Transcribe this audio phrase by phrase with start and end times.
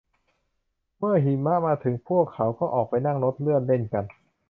[0.97, 4.05] เมื่อหิมะมาถึงพวกเขาก็ออกไปนั่งรถเลื่อนเล่นกัน